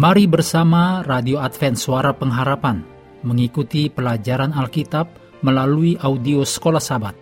[0.00, 2.80] Mari bersama Radio Advent Suara Pengharapan
[3.20, 5.12] mengikuti pelajaran Alkitab
[5.44, 7.12] melalui audio Sekolah Sabat.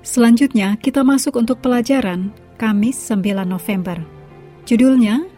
[0.00, 4.00] Selanjutnya kita masuk untuk pelajaran Kamis 9 November.
[4.64, 5.28] Judulnya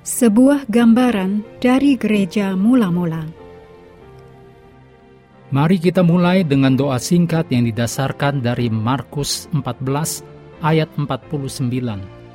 [0.00, 3.28] Sebuah Gambaran dari Gereja Mula-Mula.
[5.52, 10.24] Mari kita mulai dengan doa singkat yang didasarkan dari Markus 14
[10.64, 12.25] ayat 49.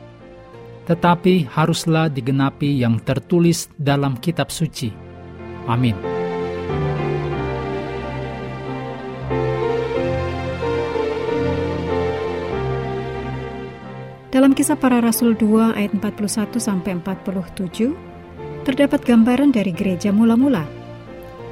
[0.86, 4.90] Tetapi haruslah digenapi yang tertulis dalam kitab suci.
[5.70, 5.94] Amin.
[14.32, 17.92] Dalam kisah para rasul 2 ayat 41 sampai 47
[18.64, 20.82] terdapat gambaran dari gereja mula-mula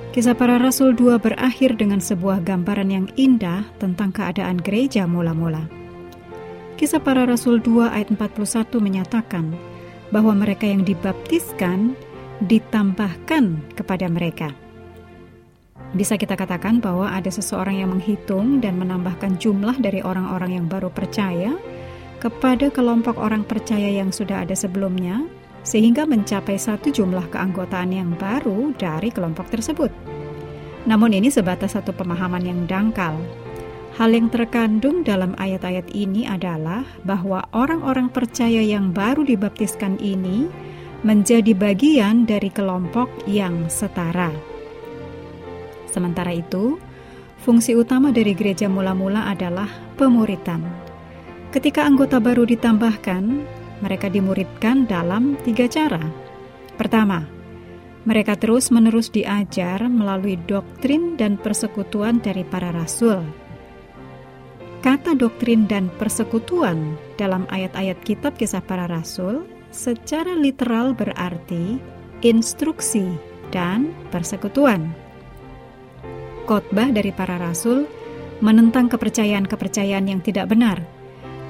[0.10, 5.79] Kisah para Rasul 2 berakhir dengan sebuah gambaran yang indah tentang keadaan gereja mula-mula.
[6.80, 9.52] Kisah para Rasul 2 ayat 41 menyatakan
[10.16, 11.92] bahwa mereka yang dibaptiskan
[12.48, 14.56] ditambahkan kepada mereka.
[15.92, 20.88] Bisa kita katakan bahwa ada seseorang yang menghitung dan menambahkan jumlah dari orang-orang yang baru
[20.88, 21.52] percaya
[22.24, 25.28] kepada kelompok orang percaya yang sudah ada sebelumnya,
[25.68, 29.92] sehingga mencapai satu jumlah keanggotaan yang baru dari kelompok tersebut.
[30.88, 33.20] Namun ini sebatas satu pemahaman yang dangkal.
[34.00, 40.48] Hal yang terkandung dalam ayat-ayat ini adalah bahwa orang-orang percaya yang baru dibaptiskan ini
[41.04, 44.32] menjadi bagian dari kelompok yang setara.
[45.92, 46.80] Sementara itu,
[47.44, 49.68] fungsi utama dari gereja mula-mula adalah
[50.00, 50.64] pemuritan.
[51.52, 53.24] Ketika anggota baru ditambahkan,
[53.84, 56.08] mereka dimuridkan dalam tiga cara.
[56.80, 57.28] Pertama,
[58.08, 63.49] mereka terus-menerus diajar melalui doktrin dan persekutuan dari para rasul.
[64.80, 69.44] Kata doktrin dan persekutuan dalam ayat-ayat kitab kisah para rasul
[69.76, 71.84] secara literal berarti
[72.24, 73.12] instruksi
[73.52, 74.96] dan persekutuan.
[76.48, 77.86] Khotbah dari para rasul
[78.40, 80.80] menentang kepercayaan-kepercayaan yang tidak benar,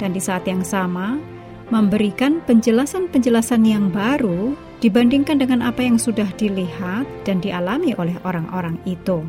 [0.02, 1.22] dan di saat yang sama
[1.70, 9.22] memberikan penjelasan-penjelasan yang baru dibandingkan dengan apa yang sudah dilihat dan dialami oleh orang-orang itu.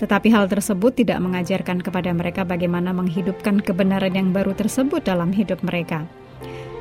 [0.00, 5.60] Tetapi hal tersebut tidak mengajarkan kepada mereka bagaimana menghidupkan kebenaran yang baru tersebut dalam hidup
[5.60, 6.08] mereka.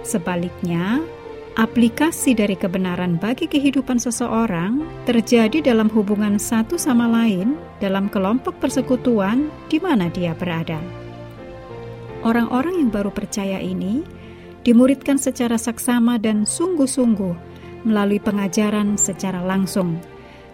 [0.07, 1.03] Sebaliknya,
[1.59, 9.51] aplikasi dari kebenaran bagi kehidupan seseorang terjadi dalam hubungan satu sama lain dalam kelompok persekutuan
[9.67, 10.79] di mana dia berada.
[12.23, 14.07] Orang-orang yang baru percaya ini
[14.63, 17.35] dimuridkan secara saksama dan sungguh-sungguh
[17.83, 19.99] melalui pengajaran secara langsung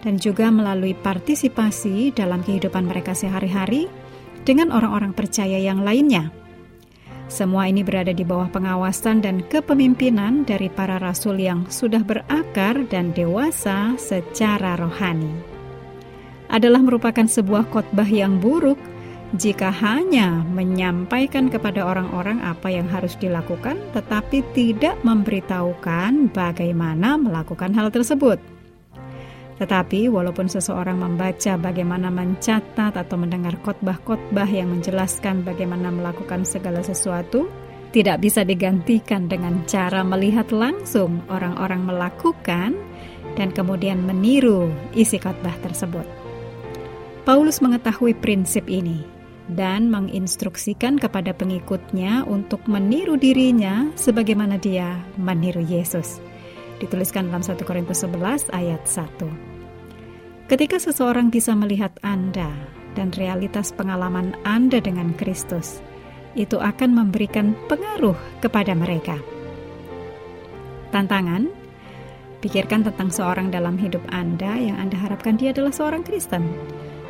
[0.05, 3.89] dan juga melalui partisipasi dalam kehidupan mereka sehari-hari
[4.45, 6.29] dengan orang-orang percaya yang lainnya.
[7.25, 13.17] Semua ini berada di bawah pengawasan dan kepemimpinan dari para rasul yang sudah berakar dan
[13.17, 15.33] dewasa secara rohani.
[16.53, 18.77] Adalah merupakan sebuah khotbah yang buruk
[19.33, 27.89] jika hanya menyampaikan kepada orang-orang apa yang harus dilakukan, tetapi tidak memberitahukan bagaimana melakukan hal
[27.89, 28.54] tersebut.
[29.55, 37.47] Tetapi, walaupun seseorang membaca bagaimana mencatat atau mendengar khotbah-khotbah yang menjelaskan bagaimana melakukan segala sesuatu,
[37.95, 42.75] tidak bisa digantikan dengan cara melihat langsung orang-orang melakukan
[43.39, 46.03] dan kemudian meniru isi khotbah tersebut.
[47.23, 49.07] Paulus mengetahui prinsip ini
[49.47, 56.19] dan menginstruksikan kepada pengikutnya untuk meniru dirinya sebagaimana dia meniru Yesus.
[56.81, 60.51] Dituliskan dalam 1 Korintus 11 ayat 1.
[60.51, 62.51] Ketika seseorang bisa melihat Anda
[62.93, 65.81] dan realitas pengalaman Anda dengan Kristus,
[66.35, 69.17] itu akan memberikan pengaruh kepada mereka.
[70.91, 71.65] Tantangan
[72.45, 76.45] Pikirkan tentang seorang dalam hidup Anda yang Anda harapkan dia adalah seorang Kristen.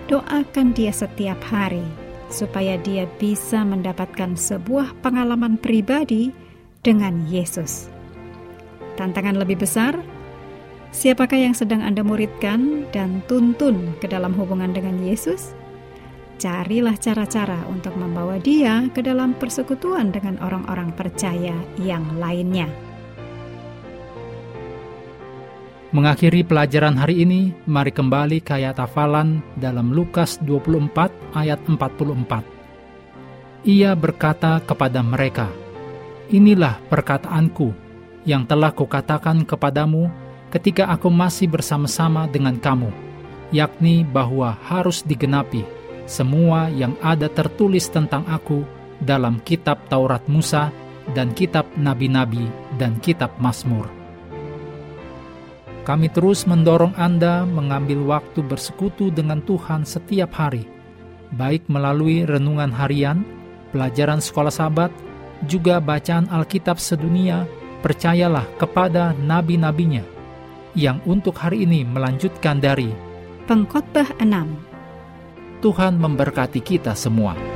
[0.07, 1.83] Doakan dia setiap hari
[2.31, 6.31] supaya dia bisa mendapatkan sebuah pengalaman pribadi
[6.87, 7.94] dengan Yesus.
[8.95, 9.99] Tantangan lebih besar,
[10.95, 15.51] siapakah yang sedang Anda muridkan dan tuntun ke dalam hubungan dengan Yesus?
[16.39, 22.67] Carilah cara-cara untuk membawa dia ke dalam persekutuan dengan orang-orang percaya yang lainnya.
[25.95, 32.43] Mengakhiri pelajaran hari ini, mari kembali ke ayat hafalan dalam Lukas 24 ayat 44.
[33.63, 35.47] Ia berkata kepada mereka,
[36.35, 37.84] Inilah perkataanku
[38.25, 40.09] yang telah kukatakan kepadamu
[40.49, 42.89] ketika aku masih bersama-sama dengan kamu,
[43.53, 45.63] yakni bahwa harus digenapi
[46.05, 48.61] semua yang ada tertulis tentang aku
[49.01, 50.69] dalam kitab Taurat Musa
[51.17, 52.45] dan kitab nabi-nabi
[52.77, 53.89] dan kitab Mazmur.
[55.85, 60.65] Kami terus mendorong Anda mengambil waktu bersekutu dengan Tuhan setiap hari,
[61.37, 63.21] baik melalui renungan harian,
[63.69, 64.89] pelajaran sekolah sahabat,
[65.45, 67.45] juga bacaan Alkitab sedunia,
[67.85, 70.01] percayalah kepada nabi-nabinya,
[70.73, 72.89] yang untuk hari ini melanjutkan dari
[73.45, 77.54] Pengkhotbah 6 Tuhan memberkati kita semua.